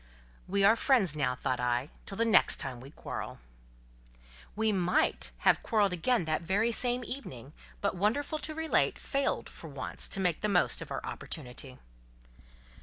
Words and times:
"We 0.47 0.63
are 0.63 0.75
friends 0.75 1.15
now," 1.15 1.35
thought 1.35 1.59
I, 1.59 1.91
"till 2.07 2.17
the 2.17 2.25
next 2.25 2.57
time 2.57 2.81
we 2.81 2.89
quarrel." 2.89 3.37
We 4.55 4.71
might 4.71 5.29
have 5.45 5.61
quarrelled 5.61 5.93
again 5.93 6.25
that 6.25 6.41
very 6.41 6.71
same 6.71 7.03
evening, 7.03 7.53
but, 7.81 7.95
wonderful 7.95 8.39
to 8.39 8.55
relate, 8.55 8.97
failed, 8.97 9.47
for 9.47 9.67
once, 9.67 10.09
to 10.09 10.19
make 10.19 10.41
the 10.41 10.49
most 10.49 10.81
of 10.81 10.89
our 10.89 11.05
opportunity. 11.05 11.77